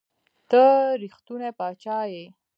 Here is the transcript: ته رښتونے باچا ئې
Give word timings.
ته 0.49 0.63
رښتونے 1.01 1.49
باچا 1.57 1.99
ئې 2.13 2.25